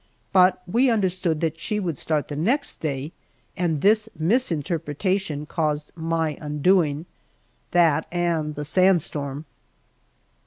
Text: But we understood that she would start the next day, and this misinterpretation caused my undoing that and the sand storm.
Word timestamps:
But 0.33 0.63
we 0.65 0.89
understood 0.89 1.41
that 1.41 1.59
she 1.59 1.79
would 1.79 1.95
start 1.95 2.27
the 2.27 2.35
next 2.35 2.77
day, 2.77 3.11
and 3.55 3.81
this 3.81 4.09
misinterpretation 4.17 5.45
caused 5.45 5.91
my 5.95 6.39
undoing 6.41 7.05
that 7.69 8.07
and 8.11 8.55
the 8.55 8.65
sand 8.65 9.03
storm. 9.03 9.45